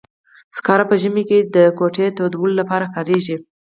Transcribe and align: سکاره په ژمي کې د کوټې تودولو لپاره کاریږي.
سکاره 0.57 0.85
په 0.89 0.95
ژمي 1.01 1.23
کې 1.29 1.39
د 1.55 1.57
کوټې 1.77 2.07
تودولو 2.17 2.53
لپاره 2.61 2.85
کاریږي. 2.95 3.37